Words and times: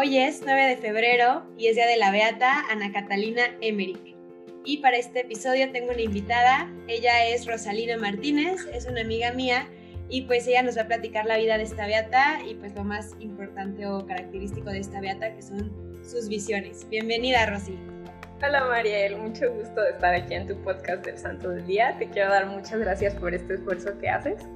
Hoy 0.00 0.16
es 0.16 0.42
9 0.44 0.68
de 0.68 0.76
febrero 0.76 1.42
y 1.58 1.66
es 1.66 1.74
día 1.74 1.88
de 1.88 1.96
la 1.96 2.12
Beata 2.12 2.70
Ana 2.70 2.92
Catalina 2.92 3.42
Emmerich. 3.60 4.14
Y 4.64 4.76
para 4.76 4.96
este 4.96 5.22
episodio 5.22 5.72
tengo 5.72 5.90
una 5.90 6.00
invitada, 6.00 6.72
ella 6.86 7.26
es 7.26 7.46
Rosalina 7.48 7.96
Martínez, 7.96 8.64
es 8.72 8.86
una 8.86 9.00
amiga 9.00 9.32
mía 9.32 9.66
y 10.08 10.22
pues 10.22 10.46
ella 10.46 10.62
nos 10.62 10.78
va 10.78 10.82
a 10.82 10.86
platicar 10.86 11.26
la 11.26 11.36
vida 11.36 11.58
de 11.58 11.64
esta 11.64 11.88
beata 11.88 12.38
y 12.48 12.54
pues 12.54 12.76
lo 12.76 12.84
más 12.84 13.16
importante 13.18 13.86
o 13.88 14.06
característico 14.06 14.70
de 14.70 14.78
esta 14.78 15.00
beata 15.00 15.34
que 15.34 15.42
son 15.42 15.72
sus 16.08 16.28
visiones. 16.28 16.88
Bienvenida, 16.88 17.46
Rosy. 17.46 17.76
Hola 18.40 18.66
Mariel, 18.66 19.16
mucho 19.16 19.52
gusto 19.52 19.80
de 19.80 19.90
estar 19.90 20.14
aquí 20.14 20.32
en 20.32 20.46
tu 20.46 20.54
podcast 20.62 21.04
del 21.04 21.18
Santo 21.18 21.50
del 21.50 21.66
Día. 21.66 21.96
Te 21.98 22.08
quiero 22.08 22.30
dar 22.30 22.46
muchas 22.46 22.78
gracias 22.78 23.16
por 23.16 23.34
este 23.34 23.54
esfuerzo 23.54 23.98
que 23.98 24.08
haces 24.08 24.46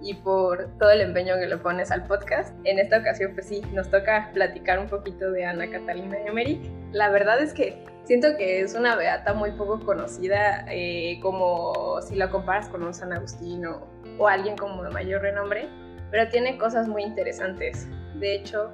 y 0.00 0.14
por 0.14 0.68
todo 0.78 0.90
el 0.90 1.00
empeño 1.00 1.36
que 1.38 1.46
le 1.46 1.56
pones 1.56 1.90
al 1.90 2.06
podcast. 2.06 2.54
En 2.64 2.78
esta 2.78 2.98
ocasión, 2.98 3.32
pues 3.34 3.46
sí, 3.46 3.62
nos 3.72 3.90
toca 3.90 4.30
platicar 4.32 4.78
un 4.78 4.86
poquito 4.86 5.30
de 5.30 5.44
Ana 5.44 5.70
Catalina 5.70 6.16
Emmerich. 6.24 6.70
La 6.92 7.10
verdad 7.10 7.40
es 7.40 7.52
que 7.52 7.84
siento 8.04 8.36
que 8.36 8.60
es 8.60 8.74
una 8.74 8.96
beata 8.96 9.34
muy 9.34 9.52
poco 9.52 9.80
conocida, 9.80 10.64
eh, 10.70 11.18
como 11.20 12.00
si 12.00 12.14
la 12.16 12.30
comparas 12.30 12.68
con 12.68 12.82
un 12.82 12.94
San 12.94 13.12
Agustín 13.12 13.66
o, 13.66 13.86
alguien 14.26 14.56
como 14.56 14.82
de 14.82 14.90
mayor 14.90 15.22
renombre, 15.22 15.68
pero 16.10 16.28
tiene 16.28 16.58
cosas 16.58 16.88
muy 16.88 17.02
interesantes. 17.04 17.86
De 18.18 18.34
hecho, 18.34 18.72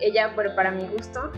ella, 0.00 0.32
bueno, 0.34 0.54
para 0.54 0.70
mi 0.70 0.86
gusto, 0.86 1.32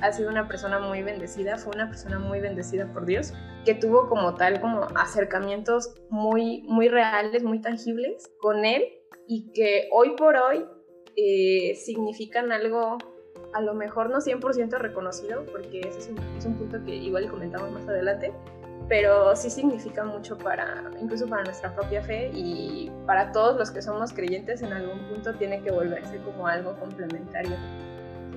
ha 0.00 0.12
sido 0.12 0.30
una 0.30 0.48
persona 0.48 0.78
muy 0.78 1.02
bendecida, 1.02 1.56
fue 1.56 1.74
una 1.74 1.88
persona 1.88 2.18
muy 2.18 2.40
bendecida 2.40 2.92
por 2.92 3.06
Dios, 3.06 3.32
que 3.64 3.74
tuvo 3.74 4.08
como 4.08 4.34
tal 4.34 4.60
como 4.60 4.86
acercamientos 4.94 5.94
muy, 6.10 6.62
muy 6.62 6.88
reales, 6.88 7.42
muy 7.42 7.60
tangibles 7.60 8.30
con 8.40 8.64
Él 8.64 8.84
y 9.26 9.52
que 9.52 9.88
hoy 9.92 10.14
por 10.16 10.36
hoy 10.36 10.64
eh, 11.16 11.74
significan 11.74 12.52
algo 12.52 12.98
a 13.54 13.60
lo 13.60 13.74
mejor 13.74 14.10
no 14.10 14.18
100% 14.18 14.78
reconocido, 14.78 15.44
porque 15.46 15.80
ese 15.80 15.98
es 15.98 16.08
un, 16.08 16.18
es 16.36 16.44
un 16.44 16.54
punto 16.54 16.84
que 16.84 16.94
igual 16.94 17.28
comentamos 17.30 17.70
más 17.72 17.88
adelante, 17.88 18.32
pero 18.88 19.36
sí 19.36 19.50
significa 19.50 20.04
mucho 20.04 20.36
para, 20.38 20.90
incluso 21.00 21.26
para 21.28 21.44
nuestra 21.44 21.74
propia 21.74 22.02
fe 22.02 22.30
y 22.32 22.90
para 23.06 23.32
todos 23.32 23.56
los 23.56 23.70
que 23.70 23.82
somos 23.82 24.12
creyentes 24.12 24.62
en 24.62 24.72
algún 24.72 24.98
punto 25.08 25.34
tiene 25.34 25.62
que 25.62 25.70
volverse 25.70 26.18
como 26.18 26.46
algo 26.46 26.78
complementario. 26.78 27.56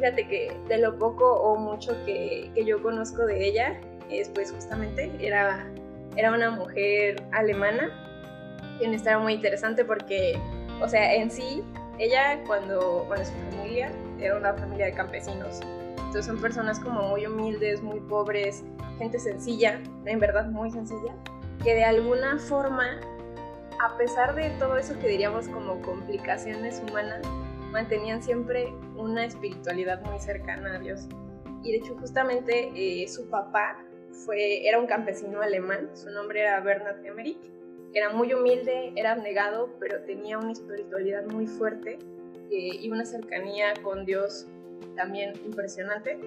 Fíjate 0.01 0.27
que 0.27 0.51
de 0.67 0.79
lo 0.79 0.97
poco 0.97 1.31
o 1.31 1.55
mucho 1.57 1.91
que, 2.05 2.49
que 2.55 2.65
yo 2.65 2.81
conozco 2.81 3.23
de 3.27 3.45
ella, 3.47 3.79
es 4.09 4.29
pues 4.29 4.51
justamente 4.51 5.11
era, 5.19 5.63
era 6.15 6.31
una 6.31 6.49
mujer 6.49 7.21
alemana 7.31 7.91
y 8.79 8.87
una 8.87 8.95
historia 8.95 9.19
muy 9.19 9.33
interesante 9.33 9.85
porque, 9.85 10.39
o 10.81 10.89
sea, 10.89 11.13
en 11.13 11.29
sí, 11.29 11.63
ella 11.99 12.41
cuando, 12.47 13.05
cuando 13.07 13.25
su 13.25 13.31
familia 13.51 13.91
era 14.19 14.37
una 14.37 14.55
familia 14.55 14.87
de 14.87 14.93
campesinos, 14.93 15.59
entonces 15.97 16.25
son 16.25 16.41
personas 16.41 16.79
como 16.79 17.03
muy 17.03 17.27
humildes, 17.27 17.83
muy 17.83 17.99
pobres, 17.99 18.63
gente 18.97 19.19
sencilla, 19.19 19.79
en 20.05 20.19
verdad 20.19 20.47
muy 20.47 20.71
sencilla, 20.71 21.13
que 21.63 21.75
de 21.75 21.83
alguna 21.83 22.39
forma, 22.39 22.99
a 23.79 23.97
pesar 23.99 24.33
de 24.33 24.49
todo 24.57 24.77
eso 24.77 24.97
que 24.99 25.09
diríamos 25.09 25.47
como 25.47 25.79
complicaciones 25.83 26.81
humanas, 26.89 27.21
mantenían 27.71 28.21
siempre 28.21 28.73
una 28.95 29.25
espiritualidad 29.25 30.01
muy 30.03 30.19
cercana 30.19 30.75
a 30.75 30.79
Dios. 30.79 31.07
Y 31.63 31.71
de 31.71 31.77
hecho 31.77 31.95
justamente 31.95 32.71
eh, 32.75 33.07
su 33.07 33.29
papá 33.29 33.83
fue, 34.25 34.67
era 34.67 34.79
un 34.79 34.87
campesino 34.87 35.41
alemán, 35.41 35.89
su 35.93 36.09
nombre 36.09 36.41
era 36.41 36.59
Bernhard 36.59 37.05
Emmerich, 37.05 37.39
que 37.91 37.99
era 37.99 38.09
muy 38.11 38.33
humilde, 38.33 38.93
era 38.95 39.13
abnegado, 39.13 39.69
pero 39.79 40.01
tenía 40.03 40.37
una 40.37 40.51
espiritualidad 40.51 41.25
muy 41.25 41.47
fuerte 41.47 41.99
eh, 42.49 42.77
y 42.79 42.89
una 42.89 43.05
cercanía 43.05 43.73
con 43.81 44.05
Dios 44.05 44.47
también 44.95 45.33
impresionante. 45.45 46.19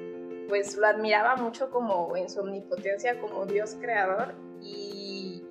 Pues 0.48 0.76
lo 0.76 0.86
admiraba 0.86 1.36
mucho 1.36 1.70
como 1.70 2.16
en 2.16 2.28
su 2.28 2.40
omnipotencia, 2.40 3.18
como 3.18 3.46
Dios 3.46 3.77
creador 3.80 4.34
y 4.60 5.42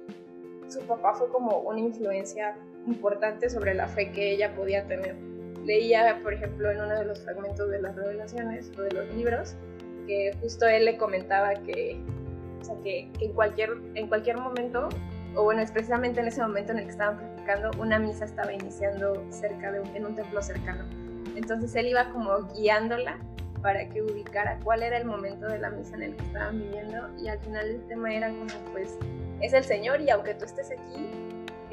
su 0.67 0.81
papá 0.81 1.13
fue 1.13 1.29
como 1.29 1.59
una 1.59 1.79
influencia 1.79 2.57
importante 2.87 3.49
sobre 3.49 3.73
la 3.73 3.87
fe 3.87 4.11
que 4.11 4.31
ella 4.31 4.55
podía 4.55 4.87
tener 4.87 5.15
leía, 5.66 6.19
por 6.24 6.34
ejemplo, 6.34 6.72
en 6.72 6.81
uno 6.81 6.96
de 6.96 7.06
los 7.06 7.22
fragmentos 7.22 7.69
de 7.69 7.81
las 7.81 7.96
revelaciones 7.96 8.72
o 8.78 8.81
de 8.81 8.91
los 8.91 9.13
libros, 9.16 9.56
que 10.07 10.34
justo 10.41 10.66
él 10.66 10.85
le 10.85 10.97
comentaba 10.97 11.53
que, 11.53 12.00
o 12.62 12.63
sea, 12.63 12.75
que, 12.84 13.09
en, 13.19 13.34
cualquier, 13.34 13.72
en 13.96 14.07
cualquier 14.07 14.38
momento, 14.38 14.90
o 15.35 15.44
bueno, 15.44 15.62
es 15.62 15.72
precisamente 15.72 16.19
en 16.19 16.28
ese 16.28 16.41
momento 16.41 16.72
en 16.72 16.79
el 16.79 16.85
que 16.85 16.91
estaban 16.91 17.18
practicando, 17.18 17.72
una 17.79 18.00
misa 18.00 18.25
estaba 18.25 18.51
iniciando 18.51 19.25
cerca 19.29 19.72
de 19.72 19.79
un, 19.79 19.96
en 19.96 20.06
un 20.06 20.16
templo 20.16 20.41
cercano. 20.41 20.84
Entonces 21.35 21.74
él 21.75 21.88
iba 21.88 22.09
como 22.09 22.44
guiándola 22.53 23.19
para 23.62 23.88
que 23.90 24.01
ubicara 24.01 24.59
cuál 24.63 24.84
era 24.84 24.97
el 24.97 25.06
momento 25.06 25.47
de 25.47 25.57
la 25.57 25.69
misa 25.69 25.95
en 25.95 26.03
el 26.03 26.16
que 26.16 26.24
estaban 26.25 26.59
viviendo 26.59 27.09
y 27.18 27.30
al 27.30 27.40
final 27.40 27.69
el 27.69 27.88
tema 27.88 28.13
era 28.13 28.28
como 28.30 28.45
pues 28.74 28.97
es 29.41 29.53
el 29.53 29.63
Señor 29.63 30.01
y 30.01 30.09
aunque 30.09 30.35
tú 30.35 30.45
estés 30.45 30.72
aquí, 30.72 31.09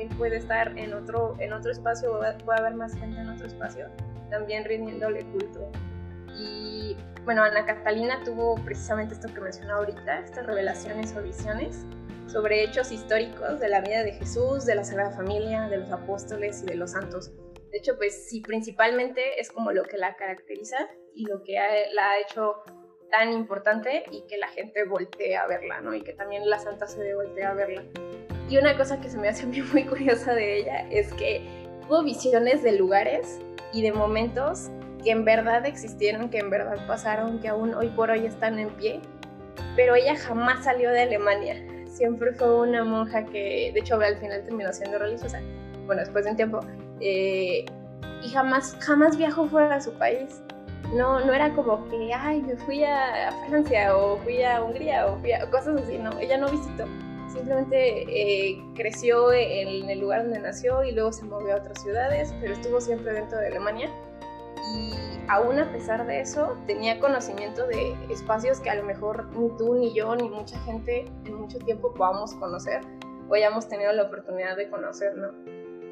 él 0.02 0.08
puede 0.16 0.36
estar 0.36 0.76
en 0.78 0.92
otro, 0.94 1.36
en 1.38 1.52
otro 1.52 1.70
espacio, 1.70 2.20
puede 2.44 2.58
haber 2.58 2.74
más 2.74 2.94
gente 2.94 3.20
en 3.20 3.28
otro 3.28 3.46
espacio, 3.46 3.88
también 4.30 4.64
rindiéndole 4.64 5.24
culto. 5.26 5.70
Y 6.36 6.96
bueno, 7.24 7.42
Ana 7.42 7.66
Catalina 7.66 8.22
tuvo 8.24 8.54
precisamente 8.64 9.14
esto 9.14 9.32
que 9.32 9.40
mencionó 9.40 9.76
ahorita, 9.76 10.20
estas 10.20 10.46
revelaciones 10.46 11.14
o 11.16 11.22
visiones 11.22 11.84
sobre 12.26 12.62
hechos 12.62 12.92
históricos 12.92 13.58
de 13.58 13.68
la 13.68 13.80
vida 13.80 14.04
de 14.04 14.12
Jesús, 14.12 14.64
de 14.64 14.76
la 14.76 14.84
Sagrada 14.84 15.10
Familia, 15.10 15.68
de 15.68 15.78
los 15.78 15.90
apóstoles 15.90 16.62
y 16.62 16.66
de 16.66 16.76
los 16.76 16.92
santos. 16.92 17.32
De 17.70 17.78
hecho, 17.78 17.96
pues 17.96 18.28
sí, 18.28 18.40
principalmente 18.40 19.40
es 19.40 19.50
como 19.50 19.72
lo 19.72 19.82
que 19.82 19.96
la 19.96 20.16
caracteriza 20.16 20.76
y 21.14 21.26
lo 21.26 21.42
que 21.42 21.54
la 21.92 22.10
ha 22.10 22.18
hecho 22.20 22.62
tan 23.10 23.32
importante 23.32 24.04
y 24.10 24.26
que 24.26 24.38
la 24.38 24.48
gente 24.48 24.84
voltee 24.84 25.36
a 25.36 25.46
verla, 25.46 25.80
¿no? 25.80 25.94
Y 25.94 26.02
que 26.02 26.12
también 26.12 26.48
la 26.48 26.58
santa 26.58 26.86
se 26.86 27.02
dé 27.02 27.14
voltea 27.14 27.50
a 27.50 27.54
verla. 27.54 27.84
Y 28.50 28.58
una 28.58 28.76
cosa 28.76 29.00
que 29.00 29.08
se 29.08 29.16
me 29.16 29.28
hace 29.28 29.44
a 29.44 29.46
mí 29.46 29.62
muy 29.62 29.84
curiosa 29.84 30.34
de 30.34 30.58
ella 30.58 30.86
es 30.90 31.12
que 31.14 31.42
tuvo 31.86 32.02
visiones 32.02 32.62
de 32.62 32.72
lugares 32.72 33.40
y 33.72 33.82
de 33.82 33.92
momentos 33.92 34.68
que 35.02 35.12
en 35.12 35.24
verdad 35.24 35.64
existieron, 35.64 36.28
que 36.28 36.38
en 36.38 36.50
verdad 36.50 36.86
pasaron, 36.86 37.38
que 37.38 37.48
aún 37.48 37.72
hoy 37.74 37.88
por 37.88 38.10
hoy 38.10 38.26
están 38.26 38.58
en 38.58 38.68
pie, 38.70 39.00
pero 39.76 39.94
ella 39.94 40.14
jamás 40.16 40.64
salió 40.64 40.90
de 40.90 41.02
Alemania. 41.02 41.56
Siempre 41.86 42.32
fue 42.32 42.60
una 42.60 42.84
monja 42.84 43.24
que, 43.24 43.70
de 43.72 43.80
hecho, 43.80 43.94
al 43.94 44.16
final 44.18 44.44
terminó 44.44 44.72
siendo 44.72 44.98
religiosa, 44.98 45.40
bueno, 45.86 46.02
después 46.02 46.24
de 46.24 46.32
un 46.32 46.36
tiempo, 46.36 46.60
eh, 47.00 47.64
y 48.22 48.28
jamás, 48.28 48.76
jamás 48.80 49.16
viajó 49.16 49.46
fuera 49.46 49.76
de 49.76 49.80
su 49.80 49.92
país. 49.94 50.42
No, 50.94 51.24
no 51.24 51.32
era 51.32 51.50
como 51.54 51.88
que, 51.88 52.12
ay, 52.12 52.42
me 52.42 52.56
fui 52.56 52.84
a 52.84 53.30
Francia 53.48 53.96
o 53.96 54.18
fui 54.18 54.42
a 54.42 54.62
Hungría 54.62 55.06
o 55.06 55.16
fui 55.18 55.32
a 55.32 55.48
cosas 55.50 55.80
así, 55.80 55.96
no, 55.98 56.18
ella 56.18 56.36
no 56.36 56.50
visitó 56.50 56.84
simplemente 57.40 58.04
eh, 58.06 58.62
creció 58.74 59.32
en 59.32 59.88
el 59.88 59.98
lugar 59.98 60.24
donde 60.24 60.40
nació 60.40 60.84
y 60.84 60.92
luego 60.92 61.10
se 61.12 61.24
movió 61.24 61.54
a 61.54 61.56
otras 61.56 61.82
ciudades, 61.82 62.34
pero 62.40 62.52
estuvo 62.52 62.80
siempre 62.80 63.14
dentro 63.14 63.38
de 63.38 63.46
Alemania. 63.46 63.90
Y 64.76 64.92
aún 65.28 65.58
a 65.58 65.72
pesar 65.72 66.06
de 66.06 66.20
eso, 66.20 66.56
tenía 66.66 67.00
conocimiento 67.00 67.66
de 67.66 67.96
espacios 68.10 68.60
que 68.60 68.68
a 68.68 68.74
lo 68.74 68.82
mejor 68.82 69.26
ni 69.36 69.48
tú, 69.56 69.74
ni 69.74 69.94
yo, 69.94 70.14
ni 70.14 70.28
mucha 70.28 70.58
gente 70.60 71.06
en 71.24 71.34
mucho 71.34 71.58
tiempo 71.60 71.94
podamos 71.94 72.34
conocer 72.34 72.82
o 73.28 73.34
hayamos 73.34 73.68
tenido 73.68 73.92
la 73.92 74.02
oportunidad 74.04 74.56
de 74.56 74.68
conocer, 74.68 75.16
¿no? 75.16 75.30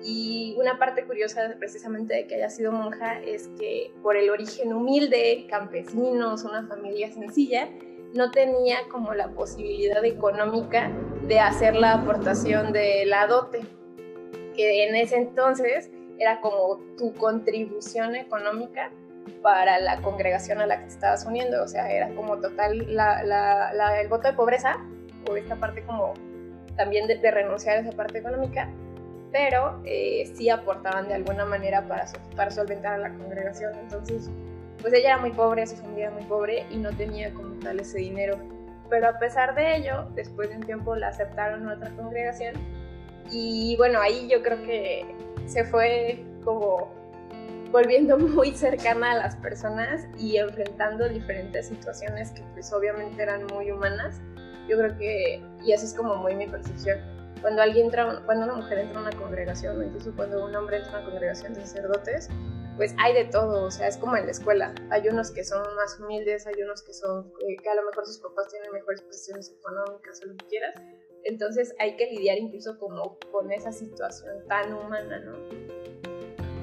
Y 0.05 0.55
una 0.59 0.79
parte 0.79 1.05
curiosa 1.07 1.57
precisamente 1.59 2.15
de 2.15 2.27
que 2.27 2.37
haya 2.37 2.51
sido 2.51 2.73
monja 2.73 3.21
es 3.21 3.49
que 3.59 3.93
por 4.03 4.17
el 4.17 4.31
origen 4.31 4.73
humilde, 4.73 5.47
campesinos, 5.49 6.45
una 6.45 6.67
familia 6.69 7.11
sencilla, 7.11 7.69
no 8.15 8.31
tenía 8.31 8.79
como 8.91 9.15
la 9.15 9.29
posibilidad 9.31 10.05
económica 10.05 10.91
de 11.29 11.41
hacer 11.41 11.77
la 11.77 11.93
aportación 11.93 12.73
de 12.73 13.05
la 13.05 13.27
dote, 13.27 13.61
que 14.57 14.89
en 14.89 14.97
ese 14.97 15.17
entonces 15.17 15.91
era 16.19 16.41
como 16.41 16.79
tu 16.97 17.13
contribución 17.13 18.17
económica 18.17 18.91
para 19.43 19.79
la 19.79 20.01
congregación 20.01 20.61
a 20.61 20.67
la 20.67 20.79
que 20.79 20.85
te 20.85 20.95
estabas 20.95 21.27
uniendo, 21.27 21.63
o 21.63 21.69
sea, 21.69 21.91
era 21.91 22.09
como 22.15 22.39
total 22.39 22.81
el 22.81 24.09
voto 24.09 24.29
de 24.29 24.33
pobreza, 24.33 24.79
o 25.31 25.37
esta 25.37 25.57
parte 25.57 25.85
como 25.85 26.15
también 26.77 27.07
de, 27.07 27.31
renunciar 27.31 27.77
a 27.77 27.81
esa 27.81 27.93
parte 27.93 28.19
económica, 28.19 28.71
pero 29.31 29.83
eh, 29.85 30.33
sí 30.35 30.49
aportaban 30.49 31.09
de 31.09 31.15
alguna 31.15 31.45
manera 31.45 31.87
para, 31.87 32.07
para 32.37 32.51
solventar 32.51 32.95
a 32.95 32.99
la 32.99 33.11
congregación, 33.11 33.75
entonces 33.75 34.31
pues 34.81 34.95
ella 34.95 35.11
era 35.11 35.19
muy 35.19 35.33
pobre, 35.33 35.67
su 35.67 35.77
familia 35.77 36.07
era 36.07 36.15
muy 36.15 36.25
pobre 36.25 36.65
y 36.71 36.79
no 36.79 36.91
tenía 36.91 37.35
como 37.35 37.55
tal 37.57 37.81
ese 37.81 37.99
dinero. 37.99 38.58
Pero 38.91 39.09
a 39.09 39.19
pesar 39.19 39.55
de 39.55 39.77
ello, 39.77 40.09
después 40.15 40.49
de 40.51 40.57
un 40.57 40.63
tiempo 40.63 40.97
la 40.97 41.09
aceptaron 41.09 41.63
en 41.63 41.69
otra 41.69 41.91
congregación 41.91 42.55
y 43.31 43.77
bueno, 43.77 44.01
ahí 44.01 44.29
yo 44.29 44.43
creo 44.43 44.63
que 44.63 45.05
se 45.47 45.65
fue 45.65 46.25
como 46.45 46.91
volviendo 47.71 48.19
muy 48.19 48.53
cercana 48.53 49.13
a 49.13 49.17
las 49.17 49.37
personas 49.37 50.07
y 50.19 50.37
enfrentando 50.37 51.09
diferentes 51.09 51.69
situaciones 51.69 52.31
que 52.31 52.43
pues 52.55 52.73
obviamente 52.73 53.23
eran 53.23 53.47
muy 53.47 53.71
humanas. 53.71 54.21
Yo 54.69 54.77
creo 54.77 54.97
que, 54.99 55.43
y 55.65 55.73
eso 55.73 55.85
es 55.87 55.95
como 55.95 56.17
muy 56.17 56.35
mi 56.35 56.47
percepción, 56.47 56.99
cuando 57.41 57.63
alguien 57.63 57.87
entra, 57.87 58.23
cuando 58.25 58.45
una 58.45 58.55
mujer 58.55 58.79
entra 58.79 58.99
a 58.99 59.03
una 59.03 59.13
congregación, 59.13 59.79
o 59.79 59.83
incluso 59.83 60.15
cuando 60.15 60.45
un 60.45 60.55
hombre 60.55 60.79
entra 60.79 60.99
a 60.99 61.01
una 61.01 61.11
congregación 61.11 61.55
de 61.55 61.61
sacerdotes, 61.61 62.29
pues 62.77 62.95
hay 62.97 63.13
de 63.13 63.25
todo, 63.25 63.65
o 63.65 63.71
sea, 63.71 63.89
es 63.89 63.97
como 63.97 64.17
en 64.17 64.27
la 64.27 64.31
escuela. 64.31 64.73
Hay 64.91 65.09
unos 65.09 65.33
que 65.33 65.43
son 65.43 65.63
más 65.75 65.99
humildes, 65.99 66.47
hay 66.47 66.63
unos 66.63 66.83
que 66.83 66.93
son, 66.93 67.33
eh, 67.41 67.57
que 67.61 67.69
a 67.69 67.75
lo 67.75 67.83
mejor 67.85 68.07
sus 68.07 68.19
papás 68.19 68.49
tienen 68.49 68.71
mejores 68.73 69.03
posiciones 69.03 69.51
económicas 69.51 70.21
o 70.23 70.27
lo 70.29 70.37
que 70.37 70.47
quieras. 70.47 70.75
Entonces 71.25 71.75
hay 71.81 71.97
que 71.97 72.07
lidiar 72.07 72.39
incluso 72.39 72.79
como 72.79 73.19
con 73.33 73.51
esa 73.51 73.73
situación 73.73 74.47
tan 74.47 74.73
humana, 74.73 75.19
¿no? 75.19 75.37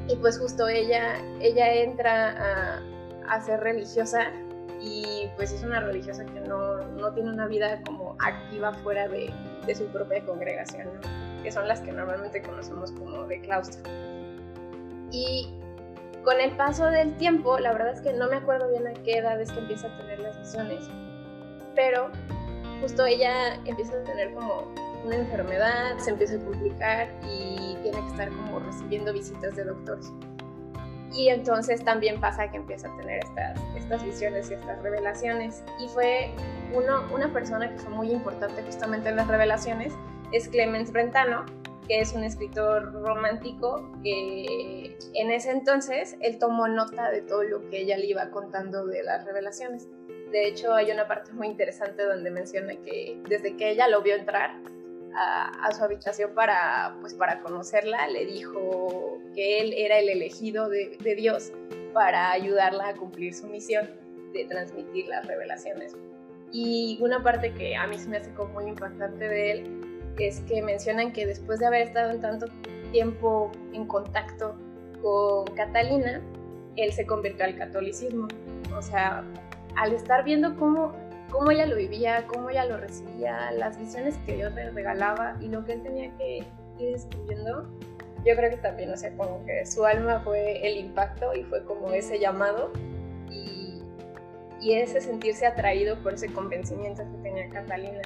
Y 0.08 0.16
pues 0.18 0.40
justo 0.40 0.70
ella, 0.70 1.18
ella 1.42 1.74
entra 1.74 2.30
a, 2.32 2.84
a 3.28 3.42
ser 3.42 3.60
religiosa 3.60 4.32
y 4.86 5.28
pues 5.36 5.52
es 5.52 5.64
una 5.64 5.80
religiosa 5.80 6.24
que 6.26 6.40
no, 6.42 6.78
no 6.78 7.12
tiene 7.12 7.32
una 7.32 7.48
vida 7.48 7.82
como 7.88 8.16
activa 8.20 8.72
fuera 8.72 9.08
de, 9.08 9.34
de 9.66 9.76
su 9.76 9.86
propia 9.88 10.24
congregación, 10.24 10.88
¿no? 10.94 11.44
que 11.44 11.52
son 11.52 11.68
las 11.68 11.82
que 11.82 11.92
normalmente 11.92 12.42
conocemos 12.44 12.92
como 12.92 13.24
de 13.24 13.42
claustro. 13.42 13.82
Y 15.12 15.50
con 16.24 16.40
el 16.40 16.56
paso 16.56 16.86
del 16.86 17.18
tiempo, 17.18 17.58
la 17.58 17.74
verdad 17.74 17.94
es 17.94 18.02
que 18.02 18.14
no 18.14 18.30
me 18.30 18.36
acuerdo 18.36 18.70
bien 18.70 18.88
a 18.88 18.94
qué 18.94 19.18
edad 19.18 19.42
es 19.42 19.52
que 19.52 19.60
empieza 19.60 19.88
a 19.88 19.98
tener 19.98 20.20
las 20.20 20.38
visiones, 20.40 20.84
pero 21.74 22.12
justo 22.82 23.08
ella 23.08 23.56
empieza 23.66 23.98
a 23.98 24.04
tener 24.04 24.36
como 24.36 24.72
una 25.04 25.16
enfermedad, 25.16 25.98
se 25.98 26.12
empieza 26.12 26.36
a 26.36 26.40
complicar 26.40 27.08
y 27.24 27.76
tiene 27.82 28.00
que 28.02 28.08
estar 28.08 28.30
como 28.30 28.60
recibiendo 28.60 29.14
visitas 29.14 29.56
de 29.56 29.64
doctores. 29.64 30.12
Y 31.16 31.30
entonces 31.30 31.84
también 31.84 32.20
pasa 32.20 32.52
que 32.52 32.58
empieza 32.58 32.90
a 32.90 32.98
tener 32.98 33.24
estas, 33.24 33.60
estas 33.76 34.04
visiones 34.04 34.52
y 34.52 34.56
estas 34.56 34.82
revelaciones. 34.82 35.64
Y 35.80 35.88
fue 35.88 36.32
uno, 36.74 37.08
una 37.14 37.32
persona 37.32 37.70
que 37.70 37.78
fue 37.78 37.94
muy 37.94 38.12
importante 38.12 38.62
justamente 38.64 39.10
en 39.10 39.16
las 39.16 39.28
revelaciones, 39.28 39.94
es 40.34 40.50
Clemens 40.50 40.92
Brentano, 40.92 41.46
que 41.88 42.02
es 42.02 42.14
un 42.14 42.24
escritor 42.24 42.92
romántico 42.94 43.90
que 44.04 44.98
en 45.14 45.32
ese 45.32 45.52
entonces 45.52 46.18
él 46.20 46.40
tomó 46.40 46.68
nota 46.68 47.12
de 47.12 47.22
todo 47.22 47.44
lo 47.44 47.70
que 47.70 47.82
ella 47.82 47.98
le 47.98 48.08
iba 48.08 48.30
contando 48.32 48.86
de 48.86 49.04
las 49.04 49.24
revelaciones. 49.24 49.88
De 50.32 50.48
hecho, 50.48 50.74
hay 50.74 50.92
una 50.92 51.08
parte 51.08 51.32
muy 51.32 51.48
interesante 51.48 52.04
donde 52.04 52.32
menciona 52.32 52.76
que 52.84 53.22
desde 53.30 53.56
que 53.56 53.70
ella 53.70 53.88
lo 53.88 54.02
vio 54.02 54.16
entrar 54.16 54.56
a, 55.18 55.72
su 55.72 55.84
habitación 55.84 56.32
para, 56.34 56.96
pues, 57.02 57.14
para 57.14 57.42
conocerla, 57.42 58.08
le 58.08 58.26
dijo 58.26 59.18
que 59.34 59.60
él 59.60 59.74
era 59.76 60.00
el 60.00 60.10
elegido 60.10 60.70
de, 60.70 60.98
Dios 61.16 61.52
para 61.94 62.32
ayudarla 62.32 62.90
a 62.90 62.96
cumplir 62.96 63.34
su 63.34 63.48
misión 63.48 63.90
de 64.34 64.46
transmitir 64.46 65.08
las 65.08 65.26
revelaciones. 65.26 65.96
Y 66.52 66.98
una 67.02 67.24
parte 67.24 67.54
que 67.54 67.76
a 67.76 67.88
mí 67.88 67.98
se 67.98 68.10
me 68.10 68.18
hace 68.18 68.34
como 68.34 68.54
muy 68.54 68.66
impactante 68.66 69.28
de 69.28 69.52
él 69.52 69.82
es 70.18 70.42
que 70.42 70.62
mencionan 70.62 71.12
que 71.12 71.26
después 71.26 71.60
de 71.60 71.66
haber 71.66 71.82
estado 71.82 72.12
en 72.12 72.22
tanto 72.22 72.48
tiempo 72.92 73.52
en 73.74 73.86
contacto 73.88 74.56
con 75.02 75.46
Catalina, 75.56 76.22
él 76.76 76.94
se 76.94 77.06
convirtió 77.06 77.46
al 77.46 77.58
catolicismo. 77.58 78.28
O 78.78 78.82
sea, 78.82 79.24
al 79.76 79.94
estar 79.94 80.24
viendo 80.24 80.56
cómo, 80.56 80.94
cómo 81.32 81.52
ella 81.52 81.66
lo 81.66 81.76
vivía, 81.76 82.26
cómo 82.28 82.50
ella 82.50 82.66
lo 82.66 82.78
recibía, 82.78 83.52
las 83.52 83.78
visiones 83.78 84.18
que 84.26 84.36
Dios 84.36 84.54
le 84.54 84.72
regalaba 84.72 85.38
y 85.42 85.48
lo 85.48 85.66
que 85.66 85.74
él 85.74 85.84
tenía 85.84 86.12
que 86.18 86.46
ir 86.78 86.92
descubriendo, 86.92 87.70
yo 88.26 88.36
creo 88.36 88.50
que 88.50 88.58
también, 88.58 88.92
o 88.92 88.98
sea, 88.98 89.16
como 89.16 89.46
que 89.46 89.66
su 89.66 89.86
alma 89.86 90.22
fue 90.22 90.68
el 90.68 90.78
impacto 90.78 91.34
y 91.36 91.44
fue 91.44 91.64
como 91.66 91.92
ese 91.92 92.20
llamado 92.20 92.72
y, 93.30 93.82
y 94.62 94.74
ese 94.74 95.02
sentirse 95.02 95.46
atraído 95.46 95.98
por 96.02 96.14
ese 96.14 96.32
convencimiento 96.32 97.04
que 97.04 97.30
tenía 97.30 97.50
Catalina. 97.50 98.02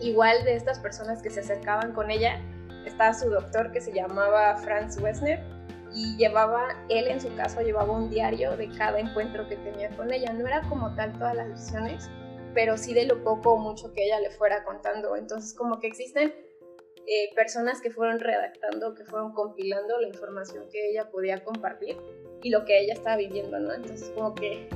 Igual 0.00 0.44
de 0.44 0.56
estas 0.56 0.78
personas 0.78 1.22
que 1.22 1.30
se 1.30 1.40
acercaban 1.40 1.92
con 1.92 2.10
ella, 2.10 2.40
estaba 2.86 3.12
su 3.12 3.28
doctor 3.28 3.70
que 3.72 3.80
se 3.80 3.92
llamaba 3.92 4.56
Franz 4.56 4.98
Wessner 4.98 5.59
y 5.92 6.16
llevaba, 6.16 6.84
él 6.88 7.08
en 7.08 7.20
su 7.20 7.34
caso 7.36 7.60
llevaba 7.62 7.92
un 7.92 8.10
diario 8.10 8.56
de 8.56 8.68
cada 8.76 8.98
encuentro 8.98 9.48
que 9.48 9.56
tenía 9.56 9.90
con 9.96 10.12
ella. 10.12 10.32
No 10.32 10.46
era 10.46 10.62
como 10.68 10.94
tal 10.94 11.12
todas 11.18 11.34
las 11.34 11.48
visiones, 11.48 12.10
pero 12.54 12.76
sí 12.76 12.94
de 12.94 13.06
lo 13.06 13.22
poco 13.22 13.54
o 13.54 13.58
mucho 13.58 13.92
que 13.92 14.04
ella 14.04 14.20
le 14.20 14.30
fuera 14.30 14.64
contando. 14.64 15.16
Entonces 15.16 15.54
como 15.54 15.80
que 15.80 15.88
existen 15.88 16.32
eh, 17.06 17.34
personas 17.34 17.80
que 17.80 17.90
fueron 17.90 18.20
redactando, 18.20 18.94
que 18.94 19.04
fueron 19.04 19.32
compilando 19.32 19.98
la 20.00 20.08
información 20.08 20.68
que 20.70 20.90
ella 20.90 21.10
podía 21.10 21.42
compartir 21.42 21.96
y 22.42 22.50
lo 22.50 22.64
que 22.64 22.80
ella 22.80 22.94
estaba 22.94 23.16
viviendo, 23.16 23.58
¿no? 23.58 23.72
Entonces 23.72 24.10
como 24.10 24.34
que 24.34 24.68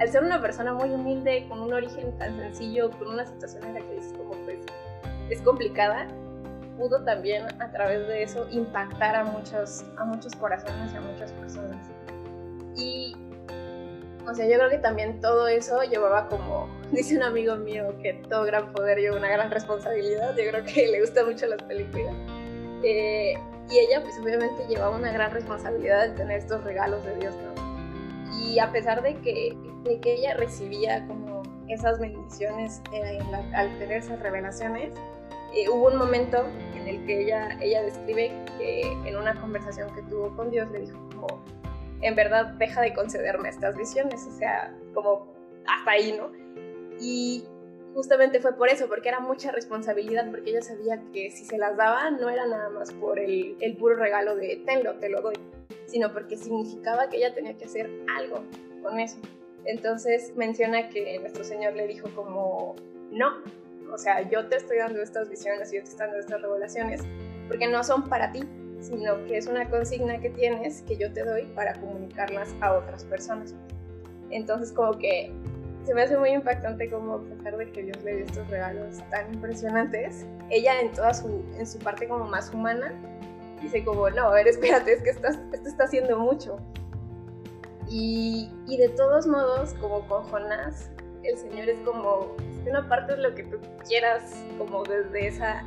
al 0.00 0.08
ser 0.08 0.22
una 0.22 0.40
persona 0.40 0.72
muy 0.74 0.90
humilde, 0.90 1.46
con 1.48 1.60
un 1.60 1.72
origen 1.72 2.16
tan 2.18 2.36
sencillo, 2.36 2.90
con 2.98 3.08
una 3.08 3.26
situación 3.26 3.64
en 3.64 3.74
la 3.74 3.80
que 3.80 3.94
dices 3.94 4.12
como 4.12 4.32
pues 4.44 4.58
es 5.30 5.42
complicada, 5.42 6.08
pudo 6.78 7.02
también 7.02 7.44
a 7.60 7.70
través 7.70 8.06
de 8.06 8.22
eso 8.22 8.46
impactar 8.50 9.16
a 9.16 9.24
muchos, 9.24 9.84
a 9.96 10.04
muchos 10.04 10.34
corazones 10.36 10.92
y 10.94 10.96
a 10.96 11.00
muchas 11.00 11.32
personas. 11.32 11.76
Y, 12.76 13.16
o 14.26 14.34
sea, 14.34 14.46
yo 14.46 14.56
creo 14.56 14.70
que 14.70 14.78
también 14.78 15.20
todo 15.20 15.48
eso 15.48 15.82
llevaba 15.82 16.28
como, 16.28 16.68
dice 16.92 17.16
un 17.16 17.24
amigo 17.24 17.56
mío, 17.56 17.94
que 18.00 18.14
todo 18.28 18.44
gran 18.44 18.72
poder 18.72 18.98
lleva 18.98 19.16
una 19.16 19.28
gran 19.28 19.50
responsabilidad, 19.50 20.36
yo 20.36 20.50
creo 20.50 20.64
que 20.64 20.86
le 20.86 21.00
gustan 21.00 21.26
mucho 21.26 21.46
las 21.46 21.62
películas. 21.64 22.14
Eh, 22.84 23.34
y 23.70 23.78
ella 23.78 24.00
pues 24.02 24.14
obviamente 24.22 24.66
llevaba 24.68 24.96
una 24.96 25.12
gran 25.12 25.32
responsabilidad 25.32 26.08
de 26.08 26.14
tener 26.14 26.38
estos 26.38 26.62
regalos 26.64 27.04
de 27.04 27.16
Dios, 27.16 27.34
¿no? 27.34 28.38
Y 28.40 28.60
a 28.60 28.70
pesar 28.70 29.02
de 29.02 29.16
que, 29.16 29.54
de 29.82 30.00
que 30.00 30.14
ella 30.14 30.34
recibía 30.34 31.04
como 31.06 31.42
esas 31.66 31.98
bendiciones 31.98 32.80
eh, 32.92 33.18
al 33.52 33.78
tener 33.78 33.98
esas 33.98 34.20
revelaciones, 34.20 34.94
eh, 35.54 35.68
hubo 35.68 35.88
un 35.88 35.96
momento 35.96 36.44
en 36.74 36.88
el 36.88 37.06
que 37.06 37.22
ella, 37.22 37.58
ella 37.60 37.82
describe 37.82 38.32
que 38.58 38.82
en 38.82 39.16
una 39.16 39.34
conversación 39.40 39.94
que 39.94 40.02
tuvo 40.02 40.34
con 40.36 40.50
Dios 40.50 40.70
le 40.70 40.80
dijo 40.80 40.98
como, 41.10 41.42
en 42.00 42.14
verdad 42.14 42.46
deja 42.58 42.80
de 42.80 42.94
concederme 42.94 43.48
estas 43.48 43.76
visiones, 43.76 44.26
o 44.26 44.32
sea, 44.38 44.74
como 44.94 45.26
hasta 45.66 45.90
ahí, 45.90 46.12
¿no? 46.12 46.30
Y 47.00 47.44
justamente 47.94 48.40
fue 48.40 48.54
por 48.56 48.68
eso, 48.68 48.88
porque 48.88 49.08
era 49.08 49.20
mucha 49.20 49.50
responsabilidad, 49.52 50.30
porque 50.30 50.50
ella 50.50 50.62
sabía 50.62 51.02
que 51.12 51.30
si 51.30 51.44
se 51.44 51.58
las 51.58 51.76
daba 51.76 52.10
no 52.10 52.28
era 52.28 52.46
nada 52.46 52.68
más 52.70 52.92
por 52.92 53.18
el, 53.18 53.56
el 53.60 53.76
puro 53.76 53.96
regalo 53.96 54.36
de 54.36 54.62
tenlo, 54.66 54.94
te 54.98 55.08
lo 55.08 55.20
doy, 55.20 55.34
sino 55.86 56.12
porque 56.12 56.36
significaba 56.36 57.08
que 57.08 57.16
ella 57.16 57.34
tenía 57.34 57.56
que 57.56 57.64
hacer 57.64 57.90
algo 58.16 58.42
con 58.82 59.00
eso. 59.00 59.18
Entonces 59.64 60.32
menciona 60.36 60.88
que 60.88 61.18
nuestro 61.18 61.44
Señor 61.44 61.74
le 61.74 61.86
dijo 61.86 62.08
como, 62.14 62.76
no, 63.10 63.42
o 63.92 63.98
sea, 63.98 64.28
yo 64.28 64.46
te 64.48 64.56
estoy 64.56 64.78
dando 64.78 65.02
estas 65.02 65.28
visiones, 65.28 65.72
yo 65.72 65.82
te 65.82 65.88
estoy 65.88 66.06
dando 66.06 66.18
estas 66.18 66.42
revelaciones, 66.42 67.02
porque 67.48 67.68
no 67.68 67.82
son 67.82 68.08
para 68.08 68.32
ti, 68.32 68.44
sino 68.80 69.24
que 69.26 69.38
es 69.38 69.46
una 69.46 69.68
consigna 69.68 70.20
que 70.20 70.30
tienes 70.30 70.82
que 70.82 70.96
yo 70.96 71.12
te 71.12 71.24
doy 71.24 71.46
para 71.54 71.74
comunicarlas 71.74 72.54
a 72.60 72.74
otras 72.74 73.04
personas. 73.04 73.54
Entonces 74.30 74.72
como 74.72 74.98
que 74.98 75.32
se 75.84 75.94
me 75.94 76.02
hace 76.02 76.18
muy 76.18 76.30
impactante 76.30 76.90
como 76.90 77.14
a 77.14 77.20
pesar 77.22 77.56
de 77.56 77.72
que 77.72 77.82
Dios 77.82 78.04
le 78.04 78.16
dio 78.16 78.24
estos 78.26 78.46
regalos 78.48 78.98
tan 79.10 79.32
impresionantes, 79.32 80.26
ella 80.50 80.80
en 80.80 80.92
toda 80.92 81.14
su, 81.14 81.42
en 81.56 81.66
su 81.66 81.78
parte 81.78 82.06
como 82.06 82.26
más 82.26 82.52
humana, 82.52 82.92
dice 83.62 83.84
como, 83.84 84.10
no, 84.10 84.28
a 84.28 84.34
ver, 84.34 84.48
espérate, 84.48 84.92
es 84.92 85.02
que 85.02 85.10
estás, 85.10 85.38
esto 85.52 85.68
está 85.68 85.84
haciendo 85.84 86.18
mucho. 86.18 86.58
Y, 87.88 88.50
y 88.66 88.76
de 88.76 88.90
todos 88.90 89.26
modos, 89.26 89.72
como 89.80 90.06
con 90.06 90.24
Jonás, 90.24 90.90
el 91.30 91.38
Señor 91.38 91.68
es 91.68 91.78
como, 91.80 92.36
una 92.66 92.88
parte 92.88 93.14
es 93.14 93.18
lo 93.18 93.34
que 93.34 93.44
tú 93.44 93.58
quieras, 93.86 94.44
como 94.58 94.82
desde 94.84 95.26
esa 95.26 95.64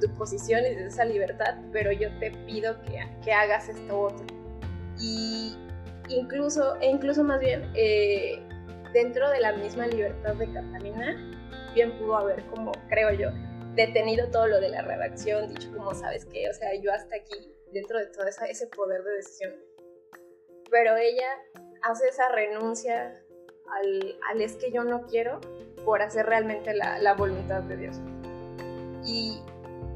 tu 0.00 0.08
posición 0.14 0.60
y 0.60 0.70
desde 0.70 0.86
esa 0.88 1.04
libertad, 1.04 1.56
pero 1.72 1.90
yo 1.90 2.10
te 2.18 2.30
pido 2.30 2.80
que, 2.82 3.00
que 3.24 3.32
hagas 3.32 3.68
esto 3.68 3.98
otro. 3.98 4.26
Y 4.98 5.56
incluso, 6.08 6.76
e 6.80 6.86
incluso 6.86 7.24
más 7.24 7.40
bien, 7.40 7.70
eh, 7.74 8.42
dentro 8.92 9.28
de 9.30 9.40
la 9.40 9.52
misma 9.52 9.86
libertad 9.86 10.34
de 10.34 10.52
Catalina, 10.52 11.16
bien 11.74 11.98
pudo 11.98 12.16
haber 12.16 12.44
como, 12.46 12.72
creo 12.88 13.10
yo, 13.12 13.30
detenido 13.74 14.30
todo 14.30 14.46
lo 14.48 14.60
de 14.60 14.70
la 14.70 14.82
redacción, 14.82 15.48
dicho 15.48 15.70
como, 15.74 15.94
¿sabes 15.94 16.24
qué? 16.26 16.48
O 16.50 16.54
sea, 16.54 16.74
yo 16.74 16.92
hasta 16.92 17.16
aquí, 17.16 17.54
dentro 17.72 17.98
de 17.98 18.06
todo 18.06 18.26
esa, 18.26 18.46
ese 18.46 18.66
poder 18.66 19.02
de 19.02 19.12
decisión. 19.12 19.54
Pero 20.70 20.96
ella 20.96 21.28
hace 21.82 22.08
esa 22.08 22.28
renuncia 22.30 23.22
al, 23.72 24.16
al 24.30 24.40
es 24.40 24.56
que 24.56 24.70
yo 24.70 24.84
no 24.84 25.02
quiero 25.02 25.40
por 25.84 26.02
hacer 26.02 26.26
realmente 26.26 26.74
la, 26.74 26.98
la 26.98 27.14
voluntad 27.14 27.62
de 27.62 27.76
Dios. 27.76 28.00
Y, 29.04 29.40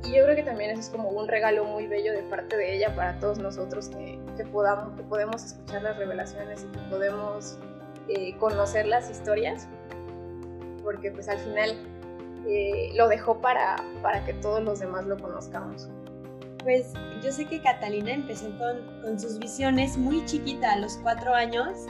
y, 0.04 0.12
yo 0.16 0.24
creo 0.24 0.36
que 0.36 0.42
también 0.42 0.70
eso 0.70 0.80
es 0.80 0.88
como 0.90 1.08
un 1.10 1.26
regalo 1.28 1.64
muy 1.64 1.86
bello 1.86 2.12
de 2.12 2.22
parte 2.22 2.56
de 2.56 2.76
ella 2.76 2.94
para 2.94 3.18
todos 3.18 3.38
nosotros 3.38 3.88
que, 3.88 4.18
que 4.36 4.44
podamos, 4.44 4.96
que 4.96 5.02
podemos 5.02 5.44
escuchar 5.44 5.82
las 5.82 5.96
revelaciones 5.96 6.64
y 6.64 6.72
que 6.72 6.78
podemos 6.88 7.58
eh, 8.08 8.36
conocer 8.38 8.86
las 8.86 9.10
historias, 9.10 9.68
porque 10.82 11.10
pues 11.10 11.28
al 11.28 11.38
final 11.38 11.76
eh, 12.46 12.90
lo 12.94 13.08
dejó 13.08 13.40
para, 13.40 13.76
para 14.02 14.24
que 14.24 14.32
todos 14.34 14.62
los 14.62 14.80
demás 14.80 15.06
lo 15.06 15.18
conozcamos. 15.18 15.88
Pues 16.62 16.92
yo 17.22 17.32
sé 17.32 17.46
que 17.46 17.60
Catalina 17.62 18.12
empezó 18.12 18.46
con, 18.58 19.02
con 19.02 19.18
sus 19.18 19.38
visiones 19.38 19.96
muy 19.96 20.24
chiquita, 20.26 20.72
a 20.72 20.76
los 20.78 20.98
cuatro 20.98 21.34
años, 21.34 21.86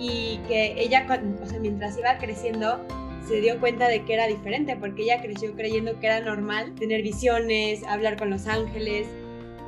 y 0.00 0.38
que 0.48 0.74
ella, 0.78 1.06
o 1.42 1.46
sea, 1.46 1.60
mientras 1.60 1.98
iba 1.98 2.16
creciendo, 2.18 2.80
se 3.28 3.40
dio 3.40 3.60
cuenta 3.60 3.86
de 3.86 4.04
que 4.04 4.14
era 4.14 4.26
diferente, 4.26 4.74
porque 4.76 5.02
ella 5.02 5.20
creció 5.20 5.54
creyendo 5.54 6.00
que 6.00 6.06
era 6.06 6.20
normal 6.20 6.74
tener 6.74 7.02
visiones, 7.02 7.84
hablar 7.84 8.16
con 8.16 8.30
los 8.30 8.46
ángeles, 8.46 9.06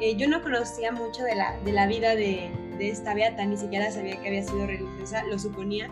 eh, 0.00 0.16
yo 0.16 0.26
no 0.26 0.42
conocía 0.42 0.90
mucho 0.90 1.22
de 1.22 1.36
la, 1.36 1.56
de 1.60 1.72
la 1.72 1.86
vida 1.86 2.16
de, 2.16 2.50
de, 2.78 2.88
esta 2.88 3.14
beata, 3.14 3.44
ni 3.44 3.56
siquiera 3.56 3.90
sabía 3.90 4.20
que 4.20 4.28
había 4.28 4.42
sido 4.42 4.66
religiosa, 4.66 5.22
lo 5.24 5.38
suponía, 5.38 5.90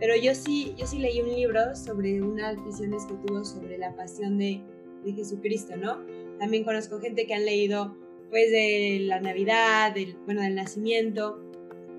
pero 0.00 0.16
yo 0.16 0.34
sí, 0.34 0.74
yo 0.76 0.86
sí 0.86 0.98
leí 0.98 1.20
un 1.20 1.28
libro 1.28 1.76
sobre 1.76 2.20
unas 2.22 2.56
visiones 2.64 3.04
que 3.04 3.14
tuvo 3.14 3.44
sobre 3.44 3.78
la 3.78 3.94
pasión 3.94 4.38
de, 4.38 4.60
de 5.04 5.12
Jesucristo, 5.12 5.76
¿no? 5.76 5.98
También 6.38 6.64
conozco 6.64 6.98
gente 7.00 7.26
que 7.26 7.34
han 7.34 7.44
leído 7.44 7.96
pues 8.30 8.50
de 8.50 8.98
la 9.02 9.20
Navidad, 9.20 9.94
del, 9.94 10.16
bueno, 10.24 10.40
del 10.40 10.56
nacimiento, 10.56 11.38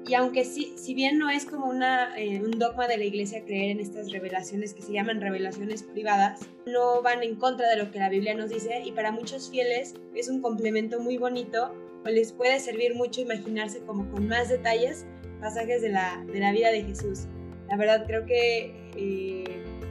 y 0.08 0.14
aunque 0.14 0.46
sí, 0.46 0.74
si 0.78 0.94
bien 0.94 1.18
no 1.18 1.30
es 1.30 1.46
como 1.46 1.66
una, 1.66 2.16
eh, 2.18 2.40
un 2.44 2.52
dogma 2.60 2.88
de 2.88 2.98
la 2.98 3.06
iglesia 3.06 3.44
creer 3.44 3.72
en 3.72 3.80
estas 3.80 4.12
revelaciones 4.12 4.76
que 4.76 4.84
se 4.84 4.94
llaman 4.94 5.20
revelaciones 5.20 5.82
privadas, 5.82 6.42
no 6.68 7.02
van 7.02 7.24
en 7.24 7.36
contra 7.36 7.68
de 7.70 7.78
lo 7.78 7.92
que 7.92 7.98
la 7.98 8.10
Biblia 8.10 8.36
nos 8.36 8.52
dice 8.52 8.82
y 8.86 8.92
para 8.92 9.12
muchos 9.12 9.50
fieles 9.50 9.96
es 10.14 10.30
un 10.30 10.42
complemento 10.42 11.00
muy 11.00 11.18
bonito 11.18 11.74
o 12.06 12.10
les 12.10 12.34
puede 12.34 12.60
servir 12.60 12.94
mucho 12.94 13.22
imaginarse 13.22 13.80
como 13.80 14.08
con 14.12 14.28
más 14.28 14.50
detalles 14.50 15.08
pasajes 15.40 15.82
de 15.82 15.90
la, 15.90 16.24
de 16.32 16.40
la 16.40 16.52
vida 16.52 16.70
de 16.70 16.84
Jesús. 16.84 17.22
La 17.68 17.78
verdad 17.78 18.06
creo 18.06 18.28
que, 18.28 18.76
eh, 18.96 19.44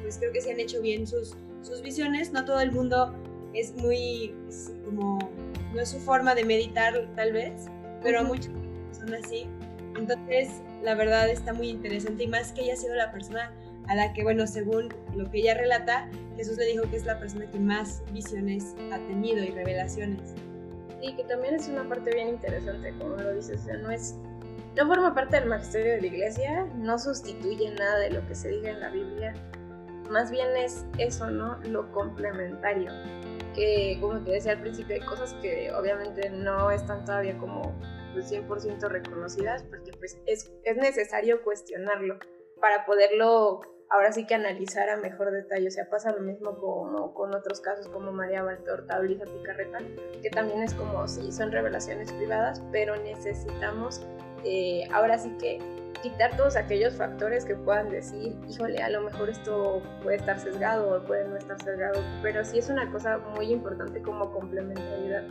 pues 0.02 0.18
creo 0.18 0.33
que 0.33 0.40
se 0.40 0.52
han 0.52 0.61
hecho 0.61 0.80
bien 0.80 1.09
sus, 1.09 1.35
sus 1.62 1.83
visiones, 1.83 2.33
no 2.33 2.44
todo 2.44 2.61
el 2.61 2.71
mundo 2.71 3.12
es 3.52 3.75
muy, 3.75 4.33
como, 4.85 5.18
no 5.73 5.80
es 5.80 5.88
su 5.88 5.99
forma 5.99 6.37
de 6.37 6.44
meditar 6.44 7.09
tal 7.16 7.33
vez, 7.33 7.66
pero 8.00 8.23
muchos 8.23 8.52
son 8.92 9.12
así 9.14 9.49
entonces, 9.96 10.62
la 10.82 10.94
verdad 10.94 11.28
está 11.28 11.52
muy 11.52 11.68
interesante 11.68 12.24
y 12.24 12.26
más 12.26 12.52
que 12.52 12.62
ella 12.62 12.74
ha 12.74 12.76
sido 12.76 12.94
la 12.94 13.12
persona 13.12 13.52
a 13.86 13.94
la 13.94 14.12
que, 14.12 14.22
bueno, 14.22 14.46
según 14.46 14.94
lo 15.14 15.30
que 15.30 15.38
ella 15.38 15.54
relata, 15.54 16.08
Jesús 16.36 16.56
le 16.56 16.66
dijo 16.66 16.88
que 16.90 16.96
es 16.96 17.04
la 17.04 17.18
persona 17.18 17.50
que 17.50 17.58
más 17.58 18.02
visiones 18.12 18.74
ha 18.92 18.98
tenido 18.98 19.44
y 19.44 19.50
revelaciones. 19.50 20.34
Y 21.00 21.14
que 21.16 21.24
también 21.24 21.54
es 21.54 21.68
una 21.68 21.86
parte 21.88 22.14
bien 22.14 22.28
interesante, 22.28 22.94
como 22.98 23.16
lo 23.16 23.34
dices, 23.34 23.60
o 23.60 23.64
sea, 23.64 23.76
no 23.76 23.90
es, 23.90 24.14
no 24.76 24.86
forma 24.86 25.14
parte 25.14 25.38
del 25.38 25.48
magisterio 25.48 25.92
de 25.92 26.00
la 26.00 26.06
iglesia, 26.06 26.66
no 26.76 26.98
sustituye 26.98 27.70
nada 27.74 27.98
de 27.98 28.10
lo 28.10 28.26
que 28.26 28.34
se 28.34 28.48
diga 28.48 28.70
en 28.70 28.80
la 28.80 28.88
Biblia, 28.88 29.34
más 30.10 30.30
bien 30.30 30.48
es 30.56 30.84
eso, 30.98 31.30
¿no? 31.30 31.58
Lo 31.64 31.90
complementario, 31.92 32.90
que 33.54 33.98
como 34.00 34.18
te 34.20 34.32
decía 34.32 34.52
al 34.52 34.60
principio, 34.60 34.96
hay 34.96 35.02
cosas 35.02 35.34
que 35.34 35.72
obviamente 35.72 36.30
no 36.30 36.70
están 36.70 37.04
todavía 37.04 37.36
como 37.38 37.74
100% 38.21 38.47
pues, 38.47 38.83
reconocidas, 38.83 39.62
porque 39.64 39.92
pues 39.92 40.18
es, 40.26 40.52
es 40.64 40.76
necesario 40.76 41.42
cuestionarlo 41.42 42.18
para 42.61 42.87
poderlo 42.87 43.61
ahora 43.90 44.12
sí 44.12 44.26
que 44.26 44.35
analizar 44.35 44.88
a 44.88 44.97
mejor 44.97 45.30
detalle. 45.30 45.68
O 45.68 45.71
sea, 45.71 45.88
pasa 45.88 46.12
lo 46.12 46.21
mismo 46.21 46.59
como 46.59 47.14
con 47.14 47.35
otros 47.35 47.61
casos 47.61 47.88
como 47.88 48.12
María 48.12 48.42
Valtorta 48.42 48.99
o 48.99 49.02
Picarreta, 49.02 49.78
que 50.23 50.30
también 50.30 50.62
es 50.62 50.75
como, 50.75 51.06
sí, 51.06 51.30
son 51.33 51.52
revelaciones 51.52 52.12
privadas, 52.12 52.62
pero 52.73 52.97
necesitamos 52.97 54.02
eh, 54.44 54.88
ahora 54.92 55.18
sí 55.18 55.30
que 55.38 55.59
quitar 56.02 56.37
todos 56.37 56.56
aquellos 56.56 56.94
factores 56.94 57.47
que 57.47 57.54
puedan 57.54 57.88
decir, 57.88 58.37
híjole, 58.47 58.83
a 58.83 58.90
lo 58.90 59.00
mejor 59.00 59.30
esto 59.30 59.80
puede 60.02 60.16
estar 60.16 60.38
sesgado 60.38 60.99
o 60.99 61.02
puede 61.06 61.26
no 61.26 61.37
estar 61.37 61.59
sesgado, 61.62 62.02
pero 62.23 62.44
sí 62.44 62.59
es 62.59 62.68
una 62.68 62.90
cosa 62.92 63.18
muy 63.35 63.50
importante 63.50 64.02
como 64.02 64.30
complementariedad. 64.30 65.25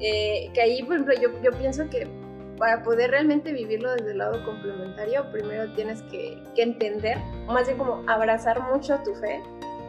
Eh, 0.00 0.50
que 0.54 0.60
ahí, 0.60 0.82
por 0.82 0.94
ejemplo, 0.94 1.14
yo, 1.20 1.28
yo 1.42 1.50
pienso 1.58 1.88
que 1.90 2.06
para 2.58 2.82
poder 2.82 3.10
realmente 3.12 3.52
vivirlo 3.52 3.92
desde 3.92 4.12
el 4.12 4.18
lado 4.18 4.44
complementario, 4.44 5.30
primero 5.30 5.72
tienes 5.74 6.02
que, 6.02 6.42
que, 6.54 6.62
entender, 6.62 7.18
más 7.46 7.66
bien 7.66 7.78
como 7.78 8.02
abrazar 8.08 8.60
mucho 8.72 8.98
tu 9.04 9.14
fe, 9.14 9.40